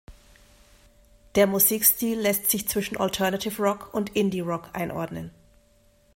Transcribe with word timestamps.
Der 1.35 1.45
Musikstil 1.45 2.19
lässt 2.19 2.49
sich 2.49 2.67
zwischen 2.67 2.97
Alternative-Rock 2.97 3.93
und 3.93 4.15
Indie-Rock 4.15 4.69
einordnen. 4.73 5.29